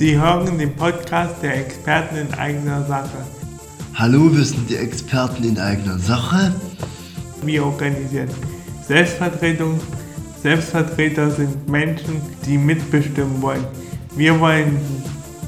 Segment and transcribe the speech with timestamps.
[0.00, 3.18] Sie hören den Podcast der Experten in eigener Sache.
[3.92, 6.54] Hallo, wir sind die Experten in eigener Sache.
[7.42, 8.30] Wir organisieren
[8.88, 9.78] Selbstvertretung.
[10.42, 13.62] Selbstvertreter sind Menschen, die mitbestimmen wollen.
[14.16, 14.78] Wir wollen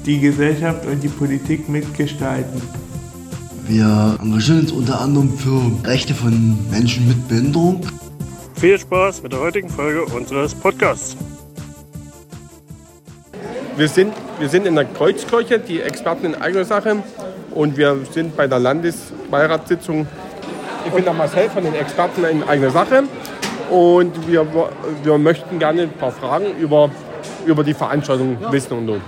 [0.04, 2.60] die Gesellschaft und die Politik mitgestalten.
[3.66, 7.86] Wir engagieren uns unter anderem für Rechte von Menschen mit Behinderung.
[8.56, 11.16] Viel Spaß mit der heutigen Folge unseres Podcasts.
[13.82, 16.98] Wir sind, wir sind in der Kreuzkirche, die Experten in eigener Sache.
[17.50, 20.06] Und wir sind bei der Landesbeiratssitzung.
[20.86, 23.02] Ich bin der Marcel von den Experten in eigener Sache.
[23.70, 24.46] Und wir,
[25.02, 26.92] wir möchten gerne ein paar Fragen über,
[27.44, 28.52] über die Veranstaltung ja.
[28.52, 28.78] wissen.
[28.78, 29.00] Und,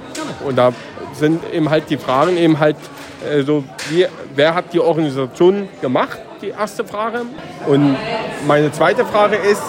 [0.45, 0.73] und da
[1.13, 2.75] sind eben halt die Fragen eben halt
[3.33, 7.21] äh, so, wie, wer hat die Organisation gemacht, die erste Frage.
[7.69, 7.97] Und
[8.49, 9.63] meine zweite Frage ist,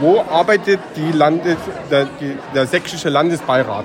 [0.00, 1.56] wo arbeitet die Landes,
[1.88, 3.84] der, die, der sächsische Landesbeirat?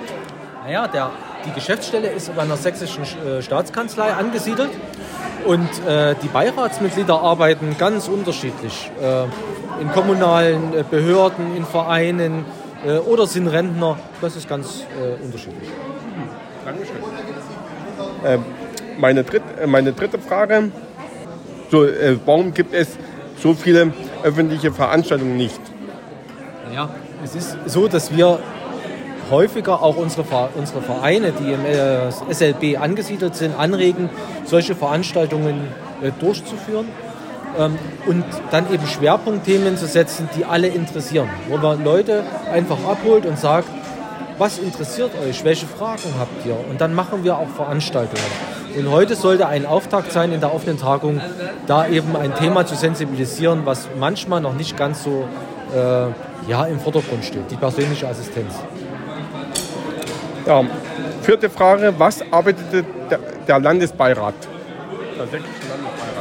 [0.66, 1.12] Naja, der,
[1.46, 4.72] die Geschäftsstelle ist bei einer sächsischen äh, Staatskanzlei angesiedelt
[5.46, 8.90] und äh, die Beiratsmitglieder arbeiten ganz unterschiedlich.
[9.00, 9.26] Äh,
[9.80, 12.46] in kommunalen äh, Behörden, in Vereinen
[12.84, 14.00] äh, oder sind Rentner.
[14.22, 15.70] Das ist ganz äh, unterschiedlich.
[16.66, 16.96] Dankeschön.
[18.26, 18.46] Ähm,
[18.98, 20.72] meine, dritt, meine dritte Frage.
[21.70, 21.86] So,
[22.26, 22.98] warum gibt es
[23.38, 23.94] so viele
[24.24, 25.62] öffentliche Veranstaltungen nicht?
[26.74, 26.90] Ja,
[27.24, 28.40] es ist so, dass wir
[29.30, 34.10] häufiger auch unsere, unsere Vereine, die im äh, SLB angesiedelt sind, anregen,
[34.46, 35.68] solche Veranstaltungen
[36.02, 36.88] äh, durchzuführen
[37.58, 43.26] ähm, und dann eben Schwerpunktthemen zu setzen, die alle interessieren, wo man Leute einfach abholt
[43.26, 43.68] und sagt,
[44.38, 48.56] was interessiert euch, welche Fragen habt ihr und dann machen wir auch Veranstaltungen.
[48.78, 51.22] Und heute sollte ein Auftakt sein in der offenen Tagung,
[51.66, 55.24] da eben ein Thema zu sensibilisieren, was manchmal noch nicht ganz so
[55.74, 56.08] äh,
[56.50, 58.54] ja, im Vordergrund steht, die persönliche Assistenz.
[60.46, 60.64] Ja,
[61.24, 64.36] vierte Frage, was arbeitet der, der Landesbeirat?
[65.18, 66.16] Der sächsische Landesbeirat.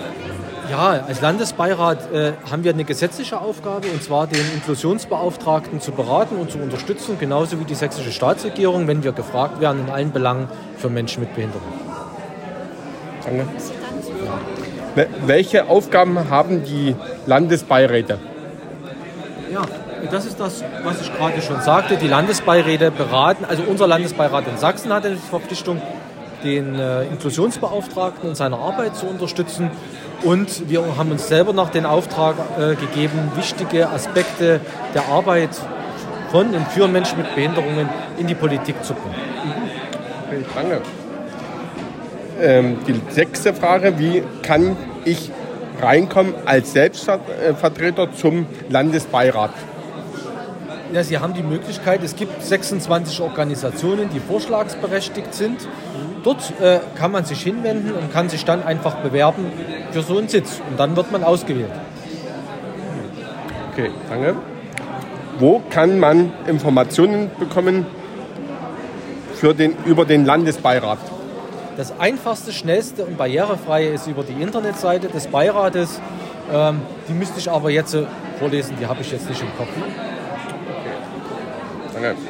[0.70, 6.36] Ja, als Landesbeirat äh, haben wir eine gesetzliche Aufgabe, und zwar den Inklusionsbeauftragten zu beraten
[6.36, 10.48] und zu unterstützen, genauso wie die sächsische Staatsregierung, wenn wir gefragt werden in allen Belangen
[10.78, 11.68] für Menschen mit Behinderung.
[13.24, 13.46] Danke.
[14.96, 15.06] Ja.
[15.26, 18.18] Welche Aufgaben haben die Landesbeiräte?
[19.52, 19.62] Ja,
[20.10, 21.96] das ist das, was ich gerade schon sagte.
[21.96, 25.80] Die Landesbeiräte beraten, also unser Landesbeirat in Sachsen hat die Verpflichtung,
[26.42, 29.70] den äh, Inklusionsbeauftragten in seiner Arbeit zu unterstützen.
[30.22, 34.60] Und wir haben uns selber noch den Auftrag äh, gegeben, wichtige Aspekte
[34.94, 35.50] der Arbeit
[36.30, 37.88] von und für Menschen mit Behinderungen
[38.18, 39.14] in die Politik zu bringen.
[40.26, 40.80] Okay, danke.
[42.40, 45.30] Ähm, die sechste Frage, wie kann ich
[45.80, 49.52] reinkommen als Selbstvertreter zum Landesbeirat?
[50.92, 55.66] Ja, Sie haben die Möglichkeit, es gibt 26 Organisationen, die vorschlagsberechtigt sind.
[56.22, 59.46] Dort äh, kann man sich hinwenden und kann sich dann einfach bewerben
[59.90, 60.60] für so einen Sitz.
[60.70, 61.72] Und dann wird man ausgewählt.
[63.72, 64.36] Okay, danke.
[65.38, 67.86] Wo kann man Informationen bekommen
[69.34, 70.98] für den, über den Landesbeirat?
[71.76, 76.00] Das einfachste, schnellste und barrierefreie ist über die Internetseite des Beirates.
[76.52, 77.96] Ähm, die müsste ich aber jetzt
[78.38, 79.70] vorlesen, die habe ich jetzt nicht im Kopf.
[82.04, 82.20] Danke.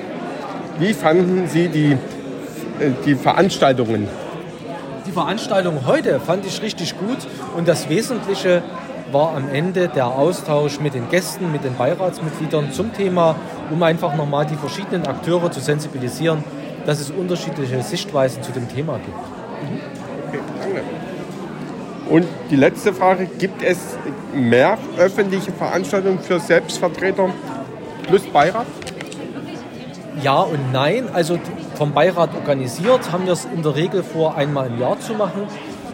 [0.78, 4.08] Wie fanden Sie die, äh, die Veranstaltungen?
[5.06, 7.18] Die Veranstaltung heute fand ich richtig gut
[7.56, 8.62] und das Wesentliche
[9.10, 13.36] war am Ende der Austausch mit den Gästen, mit den Beiratsmitgliedern zum Thema,
[13.70, 16.44] um einfach nochmal die verschiedenen Akteure zu sensibilisieren,
[16.86, 19.18] dass es unterschiedliche Sichtweisen zu dem Thema gibt.
[20.28, 20.82] Okay, danke.
[22.08, 23.78] Und die letzte Frage, gibt es
[24.32, 27.30] mehr öffentliche Veranstaltungen für Selbstvertreter
[28.06, 28.66] plus Beirat?
[30.22, 31.08] Ja und nein.
[31.12, 31.38] Also
[31.74, 35.42] vom Beirat organisiert haben wir es in der Regel vor, einmal im Jahr zu machen.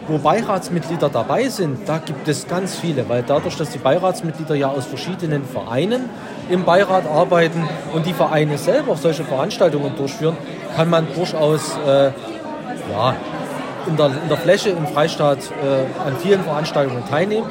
[0.07, 4.67] Wo Beiratsmitglieder dabei sind, da gibt es ganz viele, weil dadurch, dass die Beiratsmitglieder ja
[4.67, 6.09] aus verschiedenen Vereinen
[6.49, 10.35] im Beirat arbeiten und die Vereine selber solche Veranstaltungen durchführen,
[10.75, 12.11] kann man durchaus äh,
[12.91, 13.15] ja,
[13.87, 17.47] in, der, in der Fläche im Freistaat äh, an vielen Veranstaltungen teilnehmen.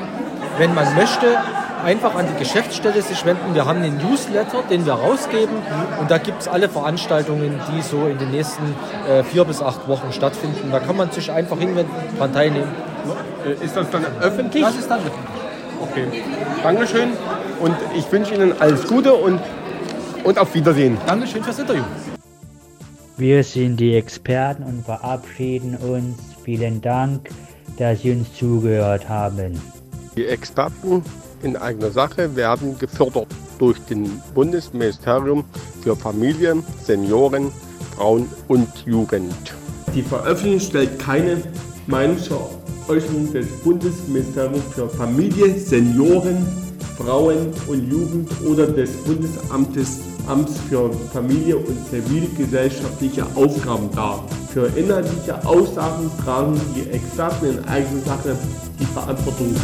[0.58, 1.38] Wenn man möchte,
[1.84, 3.54] einfach an die Geschäftsstelle sich wenden.
[3.54, 5.56] Wir haben einen Newsletter, den wir rausgeben
[6.00, 8.74] und da gibt es alle Veranstaltungen, die so in den nächsten
[9.08, 10.70] äh, vier bis acht Wochen stattfinden.
[10.70, 12.68] Da kann man sich einfach hinwenden, daran teilnehmen.
[13.44, 14.62] Äh, ist das dann öffentlich?
[14.62, 15.40] Das ist dann öffentlich.
[15.80, 16.06] Okay.
[16.62, 17.10] Dankeschön
[17.60, 19.40] und ich wünsche Ihnen alles Gute und,
[20.24, 20.98] und auf Wiedersehen.
[21.06, 21.82] Dankeschön fürs Interview.
[23.16, 26.18] Wir sind die Experten und verabschieden uns.
[26.44, 27.30] Vielen Dank,
[27.76, 29.60] dass Sie uns zugehört haben.
[30.16, 31.02] Die Experten
[31.42, 33.28] in eigener Sache werden gefördert
[33.58, 35.44] durch den Bundesministerium
[35.82, 37.52] für Familie, Senioren,
[37.96, 39.34] Frauen und Jugend.
[39.94, 41.42] Die Veröffentlichung stellt keine
[41.86, 46.46] Meinungsäußerung des Bundesministeriums für Familie, Senioren,
[46.96, 54.24] Frauen und Jugend oder des Bundesamtes Amts für Familie und zivilgesellschaftliche Aufgaben dar.
[54.52, 58.36] Für inhaltliche Aussagen tragen die Experten in eigener Sache
[58.78, 59.54] die Verantwortung.